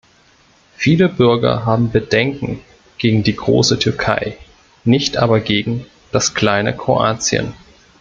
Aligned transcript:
Viele 0.77 1.09
Bürger 1.09 1.63
haben 1.63 1.91
Bedenken 1.91 2.61
gegen 2.97 3.21
die 3.21 3.35
große 3.35 3.77
Türkei, 3.77 4.35
nicht 4.83 5.17
aber 5.17 5.41
gegen 5.41 5.85
das 6.11 6.33
kleine 6.33 6.75
Kroatien. 6.75 7.53